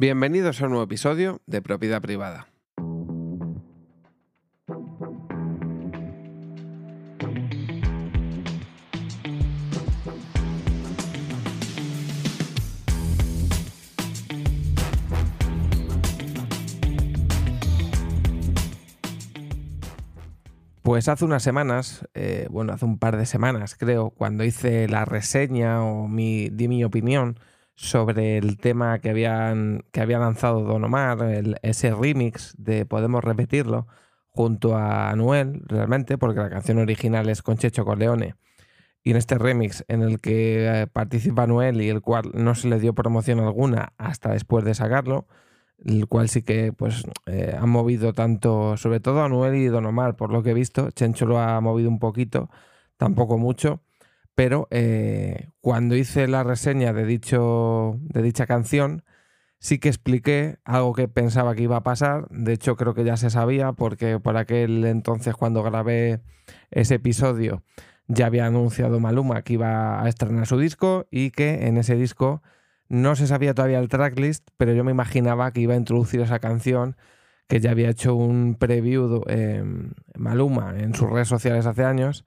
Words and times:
Bienvenidos 0.00 0.62
a 0.62 0.66
un 0.66 0.70
nuevo 0.70 0.84
episodio 0.84 1.42
de 1.46 1.60
Propiedad 1.60 2.00
Privada. 2.00 2.46
Pues 20.82 21.08
hace 21.08 21.24
unas 21.24 21.42
semanas, 21.42 22.06
eh, 22.14 22.46
bueno, 22.52 22.72
hace 22.72 22.84
un 22.84 23.00
par 23.00 23.16
de 23.16 23.26
semanas 23.26 23.74
creo, 23.74 24.10
cuando 24.10 24.44
hice 24.44 24.86
la 24.86 25.04
reseña 25.04 25.82
o 25.82 26.06
di 26.08 26.68
mi 26.68 26.84
opinión 26.84 27.40
sobre 27.78 28.38
el 28.38 28.58
tema 28.58 28.98
que, 28.98 29.10
habían, 29.10 29.84
que 29.92 30.00
había 30.00 30.18
lanzado 30.18 30.62
Don 30.62 30.82
Omar, 30.82 31.18
ese 31.62 31.94
remix 31.94 32.52
de 32.58 32.84
Podemos 32.84 33.22
Repetirlo, 33.22 33.86
junto 34.30 34.76
a 34.76 35.10
Anuel, 35.10 35.62
realmente, 35.66 36.18
porque 36.18 36.40
la 36.40 36.50
canción 36.50 36.78
original 36.78 37.28
es 37.28 37.40
con 37.40 37.56
Checho 37.56 37.84
Corleone. 37.84 38.34
Y 39.04 39.12
en 39.12 39.16
este 39.16 39.38
remix 39.38 39.84
en 39.86 40.02
el 40.02 40.20
que 40.20 40.66
eh, 40.66 40.86
participa 40.88 41.44
Anuel 41.44 41.80
y 41.80 41.88
el 41.88 42.02
cual 42.02 42.32
no 42.34 42.56
se 42.56 42.68
le 42.68 42.80
dio 42.80 42.94
promoción 42.94 43.38
alguna 43.38 43.92
hasta 43.96 44.32
después 44.32 44.64
de 44.64 44.74
sacarlo, 44.74 45.28
el 45.78 46.08
cual 46.08 46.28
sí 46.28 46.42
que 46.42 46.72
pues 46.72 47.04
eh, 47.26 47.56
movido 47.64 48.12
tanto, 48.12 48.76
sobre 48.76 48.98
todo 48.98 49.22
Anuel 49.22 49.54
y 49.54 49.66
Don 49.66 49.86
Omar, 49.86 50.16
por 50.16 50.32
lo 50.32 50.42
que 50.42 50.50
he 50.50 50.54
visto. 50.54 50.90
Chencho 50.90 51.26
lo 51.26 51.38
ha 51.38 51.60
movido 51.60 51.88
un 51.90 52.00
poquito, 52.00 52.50
tampoco 52.96 53.38
mucho 53.38 53.82
pero 54.38 54.68
eh, 54.70 55.48
cuando 55.60 55.96
hice 55.96 56.28
la 56.28 56.44
reseña 56.44 56.92
de, 56.92 57.04
dicho, 57.04 57.96
de 58.02 58.22
dicha 58.22 58.46
canción, 58.46 59.02
sí 59.58 59.80
que 59.80 59.88
expliqué 59.88 60.58
algo 60.64 60.94
que 60.94 61.08
pensaba 61.08 61.56
que 61.56 61.64
iba 61.64 61.78
a 61.78 61.82
pasar. 61.82 62.28
De 62.30 62.52
hecho, 62.52 62.76
creo 62.76 62.94
que 62.94 63.02
ya 63.02 63.16
se 63.16 63.30
sabía, 63.30 63.72
porque 63.72 64.20
por 64.20 64.36
aquel 64.36 64.84
entonces, 64.84 65.34
cuando 65.34 65.64
grabé 65.64 66.20
ese 66.70 66.94
episodio, 66.94 67.64
ya 68.06 68.26
había 68.26 68.46
anunciado 68.46 69.00
Maluma 69.00 69.42
que 69.42 69.54
iba 69.54 70.00
a 70.00 70.08
estrenar 70.08 70.46
su 70.46 70.56
disco 70.56 71.08
y 71.10 71.32
que 71.32 71.66
en 71.66 71.76
ese 71.76 71.96
disco 71.96 72.40
no 72.88 73.16
se 73.16 73.26
sabía 73.26 73.54
todavía 73.54 73.80
el 73.80 73.88
tracklist, 73.88 74.50
pero 74.56 74.72
yo 74.72 74.84
me 74.84 74.92
imaginaba 74.92 75.50
que 75.50 75.62
iba 75.62 75.74
a 75.74 75.78
introducir 75.78 76.20
esa 76.20 76.38
canción 76.38 76.96
que 77.48 77.58
ya 77.58 77.72
había 77.72 77.90
hecho 77.90 78.14
un 78.14 78.54
preview 78.54 79.24
eh, 79.26 79.64
Maluma 80.16 80.78
en 80.78 80.94
sus 80.94 81.10
redes 81.10 81.26
sociales 81.26 81.66
hace 81.66 81.82
años 81.82 82.24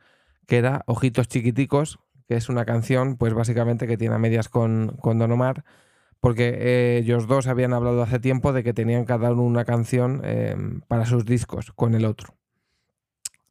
que 0.52 0.58
era 0.58 0.84
Ojitos 0.86 1.30
Chiquiticos, 1.30 2.00
que 2.28 2.36
es 2.36 2.50
una 2.50 2.66
canción, 2.66 3.16
pues 3.16 3.34
básicamente 3.34 3.88
que 3.88 3.96
tiene 3.96 4.16
a 4.16 4.18
medias 4.18 4.50
con, 4.50 4.98
con 5.00 5.18
Don 5.18 5.32
Omar, 5.32 5.64
porque 6.20 6.98
ellos 6.98 7.26
dos 7.26 7.48
habían 7.48 7.72
hablado 7.72 8.04
hace 8.04 8.20
tiempo 8.20 8.52
de 8.52 8.62
que 8.62 8.74
tenían 8.74 9.06
cada 9.06 9.32
uno 9.32 9.44
una 9.44 9.64
canción 9.64 10.20
eh, 10.26 10.58
para 10.90 11.06
sus 11.06 11.24
discos 11.24 11.72
con 11.72 11.96
el 11.96 12.04
otro. 12.04 12.36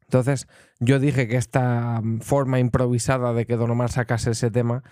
Entonces, 0.03 0.47
yo 0.79 0.99
dije 0.99 1.27
que 1.27 1.37
esta 1.37 2.03
forma 2.19 2.59
improvisada 2.59 3.33
de 3.33 3.47
que 3.47 3.55
Don 3.55 3.71
Omar 3.71 3.89
sacase 3.89 4.29
ese 4.29 4.51
tema, 4.51 4.83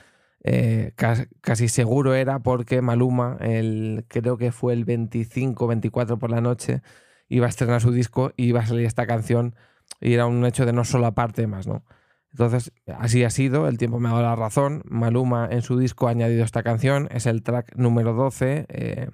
eh, 0.44 0.94
casi, 0.96 1.68
seguro 1.68 2.16
era 2.16 2.40
porque 2.40 2.82
Maluma, 2.82 3.38
el, 3.40 4.06
creo 4.08 4.40
que 4.40 4.52
fue 4.52 4.74
el 4.74 4.84
25 4.84 5.68
24 5.68 6.18
por 6.18 6.32
la 6.32 6.42
noche, 6.42 6.82
iba 7.28 7.46
a 7.46 7.50
estrenar 7.50 7.82
su 7.82 7.92
disco 7.92 8.32
y 8.36 8.46
iba 8.46 8.62
a 8.62 8.66
salir 8.66 8.88
esta 8.88 9.06
canción 9.06 9.54
y 10.02 10.16
era 10.16 10.26
un 10.26 10.44
hecho 10.44 10.66
de 10.66 10.74
no 10.74 10.86
solo 10.86 11.06
aparte 11.06 11.46
más, 11.46 11.68
¿no? 11.68 11.84
Entonces, 12.32 12.72
así 12.86 13.24
ha 13.24 13.30
sido, 13.30 13.68
el 13.68 13.78
tiempo 13.78 14.00
me 14.00 14.10
ha 14.10 14.12
dado 14.12 14.24
la 14.24 14.36
razón. 14.36 14.84
Maluma 14.86 15.48
en 15.50 15.62
su 15.62 15.78
disco 15.80 16.08
ha 16.08 16.12
añadido 16.12 16.44
esta 16.44 16.64
canción, 16.64 17.08
es 17.12 17.26
el 17.26 17.44
track 17.44 17.76
número 17.76 18.14
12, 18.14 18.66
eh, 18.70 19.10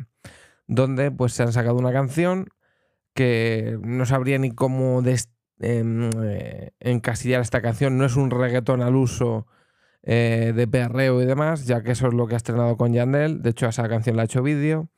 donde 0.67 1.11
pues 1.11 1.33
se 1.33 1.43
han 1.43 1.53
sacado 1.53 1.77
una 1.77 1.93
canción 1.93 2.47
que 3.13 3.79
no 3.81 4.05
sabría 4.05 4.37
ni 4.37 4.51
cómo 4.51 5.01
em, 5.59 6.09
eh, 6.23 6.71
encasillar 6.79 7.41
esta 7.41 7.61
canción. 7.61 7.97
No 7.97 8.05
es 8.05 8.15
un 8.17 8.31
reggaetón 8.31 8.81
al 8.81 8.95
uso 8.95 9.47
eh, 10.03 10.53
de 10.55 10.67
perreo 10.67 11.21
y 11.21 11.25
demás, 11.25 11.65
ya 11.65 11.81
que 11.81 11.91
eso 11.93 12.07
es 12.07 12.13
lo 12.13 12.27
que 12.27 12.35
ha 12.35 12.37
estrenado 12.37 12.77
con 12.77 12.93
Yandel. 12.93 13.41
De 13.41 13.51
hecho, 13.51 13.65
a 13.65 13.69
esa 13.69 13.87
canción 13.89 14.17
la 14.17 14.23
ha 14.23 14.25
hecho 14.25 14.43
vídeo. 14.43 14.89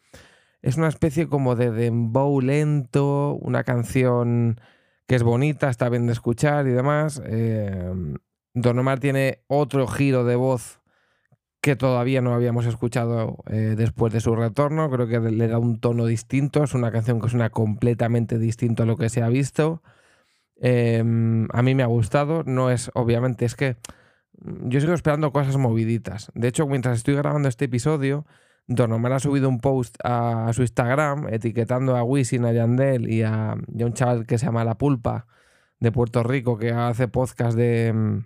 Es 0.62 0.78
una 0.78 0.88
especie 0.90 1.28
como 1.30 1.56
de 1.56 1.72
dembow 1.72 2.42
lento, 2.42 3.36
una 3.36 3.64
canción 3.64 4.60
que 5.08 5.16
es 5.16 5.24
bonita, 5.24 5.70
está 5.70 5.90
bien 5.90 6.06
de 6.06 6.14
escuchar 6.14 6.68
y 6.68 6.72
demás. 6.72 7.22
Eh, 7.26 7.94
Don 8.54 8.80
Omar 8.80 9.00
tiene 9.00 9.44
otro 9.48 9.88
giro 9.88 10.26
de 10.26 10.36
voz 10.36 10.82
que 11.62 11.76
todavía 11.76 12.22
no 12.22 12.34
habíamos 12.34 12.66
escuchado 12.66 13.38
eh, 13.48 13.76
después 13.78 14.14
de 14.14 14.22
su 14.22 14.36
retorno. 14.36 14.90
Creo 14.90 15.08
que 15.08 15.20
le 15.20 15.48
da 15.48 15.60
un 15.60 15.80
tono 15.80 16.06
distinto. 16.06 16.64
Es 16.64 16.74
una 16.74 16.92
canción 16.92 17.22
que 17.22 17.30
suena 17.30 17.50
completamente 17.50 18.38
distinto 18.38 18.84
a 18.84 18.86
lo 18.86 18.98
que 18.98 19.10
se 19.10 19.22
ha 19.22 19.30
visto. 19.30 19.82
Em, 20.58 21.48
a 21.52 21.62
mí 21.62 21.74
me 21.74 21.84
ha 21.84 21.88
gustado. 21.88 22.44
No 22.44 22.70
es, 22.70 22.92
obviamente, 22.94 23.46
es 23.46 23.56
que 23.56 23.78
yo 24.40 24.80
sigo 24.80 24.94
esperando 24.94 25.32
cosas 25.32 25.58
moviditas. 25.58 26.32
De 26.36 26.48
hecho, 26.48 26.68
mientras 26.68 26.98
estoy 26.98 27.16
grabando 27.16 27.50
este 27.50 27.66
episodio, 27.66 28.26
Don 28.68 28.92
Omar 28.92 29.14
ha 29.14 29.20
subido 29.20 29.48
un 29.48 29.60
post 29.60 29.98
a, 30.04 30.52
su 30.54 30.62
Instagram 30.62 31.28
etiquetando 31.30 31.96
a 31.96 32.04
Wisin, 32.04 32.46
a 32.46 32.52
Yandel 32.52 33.10
y 33.10 33.24
a, 33.24 33.56
un 33.56 33.94
chaval 33.94 34.26
que 34.26 34.38
se 34.38 34.46
llama 34.46 34.66
La 34.66 34.78
Pulpa 34.78 35.26
de 35.80 35.92
Puerto 35.92 36.22
Rico 36.24 36.58
que 36.58 36.72
hace 36.72 37.08
podcast 37.08 37.58
de 37.58 37.94
mm, 37.94 38.26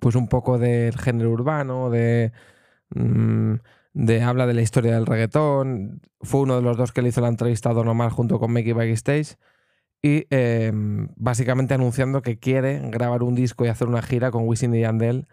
pues 0.00 0.14
un 0.16 0.28
poco 0.28 0.58
del 0.58 0.96
género 0.98 1.30
urbano, 1.30 1.90
de, 1.90 2.32
mm, 2.90 3.54
de 3.94 4.22
habla 4.22 4.46
de 4.46 4.54
la 4.54 4.62
historia 4.62 4.94
del 4.94 5.06
reggaetón. 5.06 6.00
Fue 6.22 6.40
uno 6.40 6.56
de 6.56 6.62
los 6.62 6.76
dos 6.78 6.92
que 6.92 7.02
le 7.02 7.10
hizo 7.10 7.20
la 7.20 7.28
entrevista 7.28 7.70
a 7.70 7.74
Don 7.74 7.88
Omar 7.88 8.10
junto 8.10 8.38
con 8.38 8.52
Mickey 8.52 8.72
Backstage 8.72 9.36
y 10.02 10.26
em, 10.30 11.08
básicamente 11.16 11.74
anunciando 11.74 12.22
que 12.22 12.38
quiere 12.38 12.80
grabar 12.90 13.22
un 13.22 13.34
disco 13.34 13.64
y 13.64 13.68
hacer 13.68 13.88
una 13.88 14.02
gira 14.02 14.30
con 14.30 14.48
Wisin 14.48 14.74
y 14.74 14.80
Yandel 14.80 15.28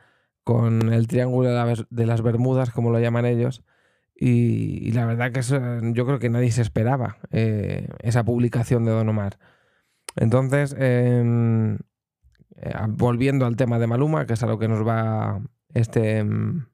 con 0.50 0.92
el 0.92 1.06
Triángulo 1.06 1.52
de 1.92 2.06
las 2.08 2.22
Bermudas, 2.24 2.72
como 2.72 2.90
lo 2.90 3.00
llaman 3.00 3.28
ellos. 3.28 3.64
Y, 4.16 4.92
la 4.94 5.06
verdad 5.06 5.32
que 5.32 5.42
yo 5.94 6.06
creo 6.08 6.18
que 6.18 6.30
nadie 6.30 6.52
se 6.52 6.64
esperaba 6.64 7.18
eh, 7.30 7.88
esa 8.00 8.24
publicación 8.24 8.84
de 8.84 8.90
Don 8.90 9.08
Omar. 9.08 9.38
Entonces, 10.16 10.76
em, 10.80 11.76
eh, 12.56 12.74
volviendo 12.88 13.46
al 13.46 13.58
tema 13.58 13.78
de 13.78 13.86
Maluma, 13.86 14.26
que 14.26 14.34
es 14.34 14.42
a 14.42 14.48
lo 14.48 14.58
que 14.58 14.68
nos 14.68 14.88
va 14.88 15.40
este, 15.76 16.18
em, 16.18 16.66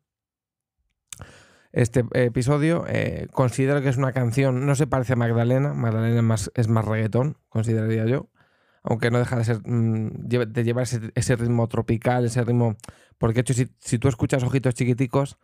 este 1.74 2.06
episodio, 2.14 2.86
eh, 2.88 3.28
considero 3.34 3.82
que 3.82 3.90
es 3.90 3.98
una 3.98 4.14
canción, 4.14 4.66
no 4.66 4.76
se 4.76 4.88
parece 4.88 5.14
a 5.14 5.18
Magdalena, 5.18 5.74
Magdalena 5.74 6.16
es 6.16 6.24
más, 6.24 6.52
es 6.56 6.70
más 6.70 6.86
reggaetón, 6.86 7.38
consideraría 7.50 8.06
yo, 8.06 8.30
aunque 8.86 9.12
no 9.12 9.20
deja 9.20 9.36
de 9.38 9.44
ser 9.44 9.62
mm, 9.66 10.10
de 10.28 10.64
llevar 10.64 10.84
ese, 10.84 11.36
ritmo 11.36 11.68
tropical, 11.68 12.26
ese 12.26 12.44
ritmo. 12.44 12.78
Porque 13.18 13.42
hecho, 13.42 13.54
si, 13.54 14.00
tú 14.00 14.08
escuchas 14.08 14.44
ojitos 14.44 14.76
chiquiticos, 14.76 15.38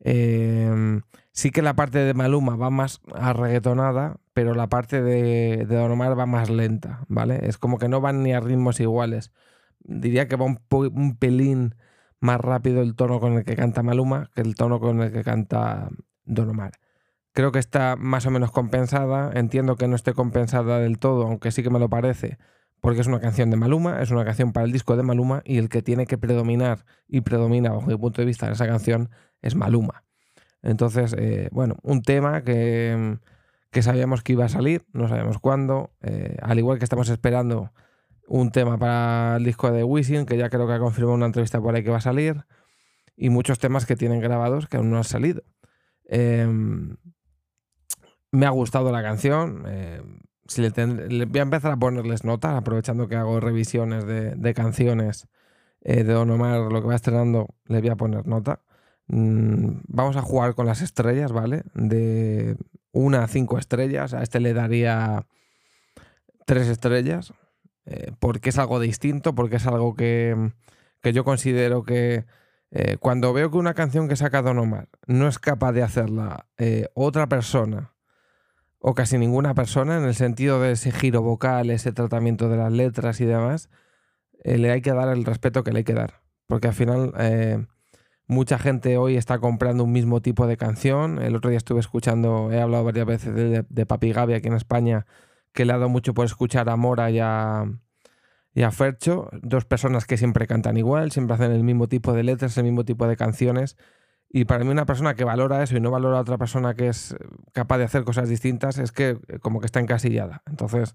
em, 0.00 1.02
sí 1.32 1.50
que 1.50 1.62
la 1.62 1.74
parte 1.74 1.98
de 1.98 2.14
Maluma 2.14 2.56
va 2.56 2.70
más 2.70 3.00
arreggetonada, 3.14 4.18
pero 4.34 4.54
la 4.54 4.68
parte 4.68 5.02
de, 5.02 5.66
de 5.66 5.76
Don 5.76 5.92
Omar 5.92 6.18
va 6.18 6.26
más 6.26 6.50
lenta, 6.50 7.04
¿vale? 7.08 7.40
Es 7.48 7.58
como 7.58 7.78
que 7.78 7.88
no 7.88 8.00
van 8.00 8.22
ni 8.22 8.32
a 8.32 8.40
ritmos 8.40 8.80
iguales. 8.80 9.32
Diría 9.80 10.28
que 10.28 10.36
va 10.36 10.44
un, 10.46 10.60
un 10.70 11.16
pelín 11.16 11.76
más 12.20 12.40
rápido 12.40 12.82
el 12.82 12.94
tono 12.96 13.20
con 13.20 13.34
el 13.34 13.44
que 13.44 13.56
canta 13.56 13.82
Maluma 13.82 14.30
que 14.34 14.40
el 14.42 14.54
tono 14.56 14.80
con 14.80 15.02
el 15.02 15.12
que 15.12 15.22
canta 15.24 15.88
Don 16.24 16.50
Omar. 16.50 16.72
Creo 17.32 17.52
que 17.52 17.60
está 17.60 17.96
más 17.96 18.26
o 18.26 18.30
menos 18.30 18.50
compensada. 18.50 19.30
Entiendo 19.34 19.76
que 19.76 19.88
no 19.88 19.96
esté 19.96 20.14
compensada 20.14 20.80
del 20.80 20.98
todo, 20.98 21.24
aunque 21.26 21.52
sí 21.52 21.62
que 21.62 21.70
me 21.70 21.78
lo 21.78 21.88
parece 21.88 22.38
porque 22.80 23.00
es 23.00 23.06
una 23.06 23.20
canción 23.20 23.50
de 23.50 23.56
Maluma, 23.56 24.00
es 24.00 24.10
una 24.10 24.24
canción 24.24 24.52
para 24.52 24.66
el 24.66 24.72
disco 24.72 24.96
de 24.96 25.02
Maluma 25.02 25.42
y 25.44 25.58
el 25.58 25.68
que 25.68 25.82
tiene 25.82 26.06
que 26.06 26.18
predominar 26.18 26.84
y 27.06 27.20
predomina 27.22 27.70
bajo 27.70 27.86
mi 27.86 27.96
punto 27.96 28.22
de 28.22 28.26
vista 28.26 28.46
en 28.46 28.52
esa 28.52 28.66
canción 28.66 29.10
es 29.42 29.54
Maluma. 29.54 30.04
Entonces, 30.62 31.14
eh, 31.18 31.48
bueno, 31.52 31.76
un 31.82 32.02
tema 32.02 32.42
que, 32.42 33.18
que, 33.70 33.82
sabíamos 33.82 34.22
que 34.22 34.32
iba 34.32 34.44
a 34.44 34.48
salir, 34.48 34.84
no 34.92 35.08
sabemos 35.08 35.38
cuándo, 35.38 35.92
eh, 36.02 36.36
al 36.42 36.58
igual 36.58 36.78
que 36.78 36.84
estamos 36.84 37.08
esperando 37.08 37.72
un 38.26 38.50
tema 38.50 38.78
para 38.78 39.36
el 39.36 39.44
disco 39.44 39.70
de 39.70 39.84
Wisin, 39.84 40.26
que 40.26 40.36
ya 40.36 40.50
creo 40.50 40.66
que 40.66 40.74
ha 40.74 40.78
confirmado 40.78 41.14
una 41.14 41.26
entrevista 41.26 41.60
por 41.60 41.74
ahí 41.74 41.82
que 41.82 41.90
va 41.90 41.98
a 41.98 42.02
salir, 42.02 42.44
y 43.16 43.30
muchos 43.30 43.58
temas 43.58 43.86
que 43.86 43.96
tienen 43.96 44.20
grabados 44.20 44.68
que 44.68 44.76
aún 44.76 44.90
no 44.90 44.98
han 44.98 45.04
salido. 45.04 45.42
Em, 46.04 46.96
me 48.30 48.46
ha 48.46 48.50
gustado 48.50 48.92
la 48.92 49.02
canción, 49.02 49.64
eh, 49.66 50.02
si 50.48 50.62
le, 50.62 50.70
voy 51.26 51.38
a 51.38 51.42
empezar 51.42 51.72
a 51.72 51.76
ponerles 51.76 52.24
notas, 52.24 52.54
aprovechando 52.54 53.06
que 53.06 53.16
hago 53.16 53.38
revisiones 53.38 54.06
de, 54.06 54.54
canciones 54.54 55.28
eh, 55.82 56.04
de 56.04 56.12
Don 56.14 56.30
Omar, 56.30 56.72
lo 56.72 56.80
que 56.80 56.88
va 56.88 56.96
estrenando, 56.96 57.48
le 57.66 57.80
voy 57.80 57.90
a 57.90 57.96
poner 57.96 58.26
nota. 58.26 58.62
Mm, 59.08 59.82
vamos 59.88 60.16
a 60.16 60.22
jugar 60.22 60.54
con 60.54 60.66
las 60.66 60.80
estrellas, 60.80 61.32
¿vale? 61.32 61.64
De 61.74 62.56
una 62.92 63.24
a 63.24 63.28
cinco 63.28 63.58
estrellas. 63.58 64.14
A 64.14 64.22
este 64.22 64.40
le 64.40 64.54
daría 64.54 65.26
tres 66.46 66.68
estrellas, 66.68 67.34
eh, 67.84 68.12
porque 68.18 68.48
es 68.48 68.58
algo 68.58 68.80
distinto, 68.80 69.34
porque 69.34 69.56
es 69.56 69.66
algo 69.66 69.94
que, 69.94 70.52
que 71.02 71.12
yo 71.12 71.24
considero 71.24 71.84
que 71.84 72.24
Eh, 72.70 72.98
cuando 73.00 73.32
veo 73.32 73.50
que 73.50 73.56
una 73.56 73.72
canción 73.72 74.08
que 74.08 74.16
saca 74.16 74.42
Don 74.42 74.58
Omar 74.58 74.88
no 75.06 75.26
es 75.26 75.38
capaz 75.38 75.72
de 75.72 75.82
hacerla 75.82 76.46
otra 76.92 77.26
persona 77.26 77.94
o 78.78 78.94
casi 78.94 79.18
ninguna 79.18 79.54
persona 79.54 79.98
en 79.98 80.04
el 80.04 80.14
sentido 80.14 80.60
de 80.60 80.72
ese 80.72 80.92
giro 80.92 81.22
vocal, 81.22 81.70
ese 81.70 81.92
tratamiento 81.92 82.48
de 82.48 82.56
las 82.56 82.72
letras 82.72 83.20
y 83.20 83.24
demás, 83.24 83.70
eh, 84.44 84.58
le 84.58 84.70
hay 84.70 84.82
que 84.82 84.92
dar 84.92 85.08
el 85.08 85.24
respeto 85.24 85.64
que 85.64 85.72
le 85.72 85.78
hay 85.78 85.84
que 85.84 85.94
dar. 85.94 86.22
Porque 86.46 86.68
al 86.68 86.74
final 86.74 87.12
mucha 88.28 88.58
gente 88.58 88.98
hoy 88.98 89.16
está 89.16 89.38
comprando 89.38 89.84
un 89.84 89.92
mismo 89.92 90.20
tipo 90.20 90.46
de 90.46 90.56
canción. 90.56 91.20
El 91.20 91.34
otro 91.34 91.50
día 91.50 91.56
estuve 91.56 91.80
escuchando, 91.80 92.52
he 92.52 92.60
hablado 92.60 92.84
varias 92.84 93.06
veces 93.06 93.34
de, 93.34 93.64
de 93.68 93.86
Papi 93.86 94.12
Gaby 94.12 94.34
aquí 94.34 94.48
en 94.48 94.54
España, 94.54 95.06
que 95.52 95.64
le 95.64 95.72
ha 95.72 95.78
dado 95.78 95.88
mucho 95.88 96.14
por 96.14 96.26
escuchar 96.26 96.68
a 96.68 96.76
Mora 96.76 97.10
y 97.10 97.18
a, 97.20 97.64
y 98.54 98.62
a 98.62 98.70
Fercho, 98.70 99.28
dos 99.42 99.64
personas 99.64 100.04
que 100.04 100.16
siempre 100.16 100.46
cantan 100.46 100.76
igual, 100.76 101.10
siempre 101.10 101.34
hacen 101.34 101.52
el 101.52 101.64
mismo 101.64 101.88
tipo 101.88 102.12
de 102.12 102.22
letras, 102.22 102.56
el 102.58 102.64
mismo 102.64 102.84
tipo 102.84 103.06
de 103.08 103.16
canciones. 103.16 103.76
Y 104.30 104.44
para 104.44 104.64
mí 104.64 104.70
una 104.70 104.84
persona 104.84 105.14
que 105.14 105.24
valora 105.24 105.62
eso 105.62 105.76
y 105.76 105.80
no 105.80 105.90
valora 105.90 106.18
a 106.18 106.20
otra 106.20 106.36
persona 106.36 106.74
que 106.74 106.88
es 106.88 107.16
capaz 107.52 107.78
de 107.78 107.84
hacer 107.84 108.04
cosas 108.04 108.28
distintas 108.28 108.78
es 108.78 108.92
que 108.92 109.18
eh, 109.28 109.38
como 109.40 109.60
que 109.60 109.66
está 109.66 109.80
encasillada. 109.80 110.42
Entonces, 110.46 110.94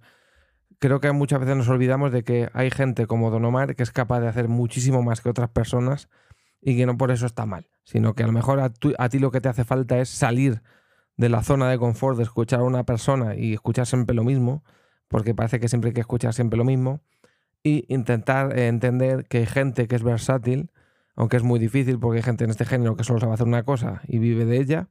creo 0.80 1.00
que 1.00 1.12
muchas 1.12 1.40
veces 1.40 1.56
nos 1.56 1.68
olvidamos 1.70 2.12
de 2.12 2.24
que 2.24 2.50
hay 2.54 2.70
gente 2.70 3.08
como 3.08 3.32
Don 3.32 3.46
Omar 3.46 3.76
que 3.76 3.84
es 3.84 3.92
capaz 3.92 4.20
de 4.20 4.28
hacer 4.28 4.50
muchísimo 4.50 5.02
más 5.02 5.22
que 5.22 5.30
otras 5.30 5.50
personas 5.50 6.10
y 6.62 6.78
que 6.78 6.86
no 6.86 6.98
por 6.98 7.12
eso 7.12 7.26
está 7.26 7.46
mal, 7.46 7.68
sino 7.84 8.14
que 8.14 8.24
a 8.24 8.28
lo 8.28 8.34
mejor 8.34 8.60
a, 8.60 8.72
a 8.98 9.10
ti 9.10 9.20
lo 9.20 9.32
que 9.32 9.42
te 9.42 9.50
hace 9.50 9.64
falta 9.64 10.00
es 10.00 10.10
salir 10.10 10.62
de 11.18 11.30
la 11.30 11.44
zona 11.44 11.70
de 11.70 11.78
confort 11.78 12.18
de 12.18 12.24
escuchar 12.24 12.62
a 12.62 12.64
una 12.64 12.84
persona 12.86 13.36
y 13.36 13.54
escuchar 13.54 13.86
siempre 13.86 14.16
lo 14.16 14.24
mismo, 14.24 14.64
porque 15.08 15.36
parece 15.36 15.60
que 15.60 15.68
siempre 15.68 15.90
hay 15.90 15.94
que 15.94 16.02
escuchar 16.02 16.34
siempre 16.34 16.58
lo 16.58 16.64
mismo 16.64 17.02
y 17.64 17.86
intentar 17.88 18.58
entender 18.58 19.26
que 19.26 19.40
hay 19.40 19.46
gente 19.46 19.88
que 19.88 19.96
es 19.96 20.04
versátil, 20.04 20.72
aunque 21.15 21.38
es 21.38 21.44
muy 21.44 21.60
difícil 21.60 22.00
porque 22.00 22.18
hay 22.18 22.24
gente 22.24 22.44
en 22.44 22.50
este 22.50 22.65
género 22.65 22.95
que 22.95 23.04
solo 23.04 23.19
sabe 23.19 23.33
hacer 23.33 23.48
una 23.48 23.63
cosa 23.63 24.01
y 24.07 24.19
vive 24.19 24.45
de 24.45 24.57
ella, 24.57 24.88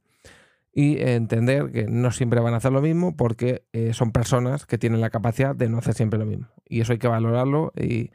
y 0.75 0.99
entender 0.99 1.71
que 1.71 1.85
no 1.85 2.11
siempre 2.11 2.39
van 2.39 2.55
a 2.55 2.57
hacer 2.57 2.71
lo 2.71 2.81
mismo 2.81 3.15
porque 3.15 3.63
eh, 3.73 3.93
son 3.93 4.11
personas 4.11 4.65
que 4.65 4.79
tienen 4.79 5.01
la 5.01 5.11
capacidad 5.11 5.55
de 5.55 5.69
no 5.69 5.77
hacer 5.77 5.93
siempre 5.93 6.17
lo 6.17 6.25
mismo. 6.25 6.47
Y 6.67 6.81
eso 6.81 6.93
hay 6.93 6.97
que 6.97 7.07
valorarlo 7.07 7.71
y, 7.75 8.09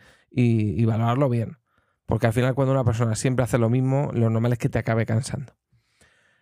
valorarlo 0.84 1.28
bien. 1.28 1.58
Porque 2.04 2.26
al 2.26 2.32
final 2.32 2.56
cuando 2.56 2.72
una 2.72 2.82
persona 2.82 3.14
siempre 3.14 3.44
hace 3.44 3.58
lo 3.58 3.70
mismo, 3.70 4.10
lo 4.12 4.28
normal 4.28 4.54
es 4.54 4.58
que 4.58 4.68
te 4.68 4.78
acabe 4.80 5.06
cansando. 5.06 5.52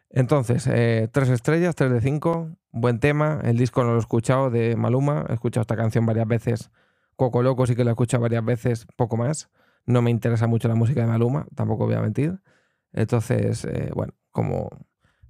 Entonces, 0.08 0.66
eh, 0.68 1.08
tres 1.12 1.28
estrellas, 1.28 1.74
tres 1.74 1.92
de 1.92 2.00
cinco, 2.00 2.56
buen 2.70 2.98
tema. 2.98 3.40
El 3.44 3.58
disco 3.58 3.84
no 3.84 3.90
lo 3.90 3.96
he 3.96 4.00
escuchado 4.00 4.48
de 4.48 4.74
Maluma, 4.74 5.26
he 5.28 5.34
escuchado 5.34 5.62
esta 5.62 5.76
canción 5.76 6.06
varias 6.06 6.26
veces 6.26 6.70
Coco 7.16 7.42
Loco 7.42 7.66
sí 7.66 7.74
que 7.74 7.82
lo 7.82 7.90
he 7.90 7.92
escuchado 7.92 8.22
varias 8.22 8.44
veces, 8.44 8.86
poco 8.96 9.16
más. 9.16 9.50
No 9.86 10.02
me 10.02 10.10
interesa 10.10 10.46
mucho 10.46 10.68
la 10.68 10.74
música 10.74 11.00
de 11.00 11.06
Maluma, 11.06 11.46
tampoco 11.54 11.86
voy 11.86 11.94
a 11.94 12.00
mentir. 12.00 12.40
Entonces, 12.92 13.64
eh, 13.64 13.90
bueno, 13.94 14.14
como 14.30 14.68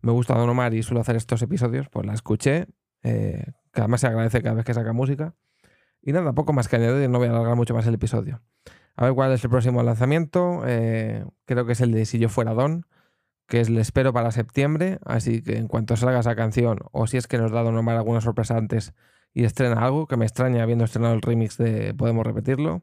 me 0.02 0.12
gusta 0.12 0.34
Don 0.34 0.48
Omar 0.48 0.72
y 0.74 0.82
suelo 0.82 1.00
hacer 1.00 1.16
estos 1.16 1.42
episodios, 1.42 1.88
pues 1.88 2.06
la 2.06 2.14
escuché. 2.14 2.66
Eh, 3.02 3.44
que 3.72 3.80
además 3.80 4.00
se 4.00 4.06
agradece 4.06 4.42
cada 4.42 4.54
vez 4.54 4.64
que 4.64 4.74
saca 4.74 4.92
música. 4.92 5.34
Y 6.00 6.12
nada, 6.12 6.32
poco 6.32 6.52
más 6.52 6.68
que 6.68 6.76
añadir, 6.76 7.10
no 7.10 7.18
voy 7.18 7.28
a 7.28 7.30
alargar 7.32 7.56
mucho 7.56 7.74
más 7.74 7.86
el 7.86 7.94
episodio. 7.94 8.40
A 8.96 9.04
ver 9.04 9.14
cuál 9.14 9.32
es 9.32 9.44
el 9.44 9.50
próximo 9.50 9.82
lanzamiento. 9.82 10.62
Eh, 10.66 11.24
creo 11.44 11.66
que 11.66 11.72
es 11.72 11.80
el 11.80 11.92
de 11.92 12.06
Si 12.06 12.18
yo 12.18 12.28
fuera 12.28 12.54
Don, 12.54 12.86
que 13.46 13.60
es 13.60 13.68
el 13.68 13.78
espero 13.78 14.12
para 14.12 14.30
septiembre. 14.30 14.98
Así 15.04 15.42
que 15.42 15.58
en 15.58 15.68
cuanto 15.68 15.96
salga 15.96 16.20
esa 16.20 16.34
canción, 16.36 16.78
o 16.92 17.06
si 17.06 17.16
es 17.16 17.26
que 17.26 17.38
nos 17.38 17.52
da 17.52 17.62
Don 17.62 17.76
Omar 17.76 17.96
alguna 17.96 18.20
sorpresa 18.20 18.56
antes, 18.56 18.94
y 19.34 19.44
estrena 19.44 19.84
algo, 19.84 20.06
que 20.06 20.16
me 20.16 20.24
extraña 20.24 20.62
habiendo 20.62 20.84
estrenado 20.84 21.14
el 21.14 21.22
remix 21.22 21.58
de 21.58 21.92
Podemos 21.94 22.26
Repetirlo, 22.26 22.82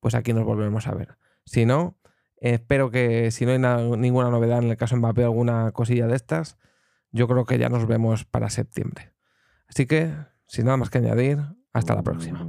pues 0.00 0.14
aquí 0.14 0.32
nos 0.32 0.44
volvemos 0.44 0.86
a 0.86 0.94
ver. 0.94 1.18
Si 1.44 1.66
no, 1.66 1.96
espero 2.36 2.90
que 2.90 3.30
si 3.30 3.46
no 3.46 3.52
hay 3.52 3.58
ninguna 3.98 4.30
novedad 4.30 4.62
en 4.62 4.70
el 4.70 4.76
caso 4.76 4.96
Mbappé, 4.96 5.24
alguna 5.24 5.72
cosilla 5.72 6.06
de 6.06 6.16
estas, 6.16 6.58
yo 7.10 7.26
creo 7.28 7.44
que 7.44 7.58
ya 7.58 7.68
nos 7.68 7.86
vemos 7.86 8.24
para 8.24 8.50
septiembre. 8.50 9.12
Así 9.68 9.86
que, 9.86 10.14
sin 10.46 10.66
nada 10.66 10.76
más 10.76 10.90
que 10.90 10.98
añadir, 10.98 11.38
hasta 11.72 11.94
la 11.94 12.02
próxima. 12.02 12.46